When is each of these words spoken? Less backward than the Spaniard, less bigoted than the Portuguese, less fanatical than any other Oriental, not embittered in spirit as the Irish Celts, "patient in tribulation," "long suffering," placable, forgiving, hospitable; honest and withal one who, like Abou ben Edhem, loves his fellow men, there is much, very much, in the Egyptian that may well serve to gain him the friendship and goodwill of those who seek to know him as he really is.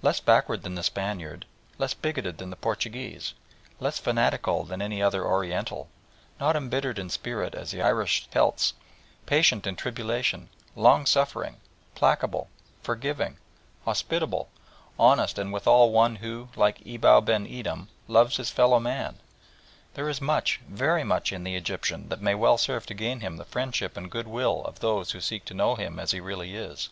Less 0.00 0.20
backward 0.20 0.62
than 0.62 0.74
the 0.74 0.82
Spaniard, 0.82 1.44
less 1.76 1.92
bigoted 1.92 2.38
than 2.38 2.48
the 2.48 2.56
Portuguese, 2.56 3.34
less 3.78 3.98
fanatical 3.98 4.64
than 4.64 4.80
any 4.80 5.02
other 5.02 5.26
Oriental, 5.26 5.90
not 6.40 6.56
embittered 6.56 6.98
in 6.98 7.10
spirit 7.10 7.54
as 7.54 7.72
the 7.72 7.82
Irish 7.82 8.26
Celts, 8.30 8.72
"patient 9.26 9.66
in 9.66 9.76
tribulation," 9.76 10.48
"long 10.74 11.04
suffering," 11.04 11.58
placable, 11.94 12.48
forgiving, 12.82 13.36
hospitable; 13.84 14.48
honest 14.98 15.38
and 15.38 15.52
withal 15.52 15.90
one 15.90 16.16
who, 16.16 16.48
like 16.56 16.80
Abou 16.86 17.20
ben 17.20 17.46
Edhem, 17.46 17.88
loves 18.08 18.38
his 18.38 18.48
fellow 18.48 18.80
men, 18.80 19.18
there 19.92 20.08
is 20.08 20.22
much, 20.22 20.58
very 20.66 21.04
much, 21.04 21.32
in 21.34 21.44
the 21.44 21.54
Egyptian 21.54 22.08
that 22.08 22.22
may 22.22 22.34
well 22.34 22.56
serve 22.56 22.86
to 22.86 22.94
gain 22.94 23.20
him 23.20 23.36
the 23.36 23.44
friendship 23.44 23.94
and 23.94 24.10
goodwill 24.10 24.64
of 24.64 24.80
those 24.80 25.10
who 25.10 25.20
seek 25.20 25.44
to 25.44 25.52
know 25.52 25.74
him 25.74 25.98
as 26.00 26.12
he 26.12 26.18
really 26.20 26.54
is. 26.56 26.88